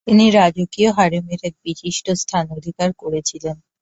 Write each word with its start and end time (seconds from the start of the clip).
তিনি 0.07 0.25
রাজকীয় 0.31 0.89
হারেমের 0.91 1.39
এক 1.43 1.55
বিশিষ্ট 1.65 2.05
স্থান 2.21 2.45
অধিকার 2.57 2.89
করেছিলেন। 2.93 3.55